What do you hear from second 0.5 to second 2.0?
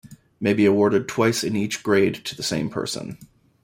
be awarded twice in each